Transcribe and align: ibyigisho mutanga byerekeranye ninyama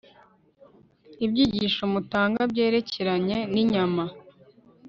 ibyigisho 1.25 1.83
mutanga 1.93 2.41
byerekeranye 2.51 3.37
ninyama 3.53 4.05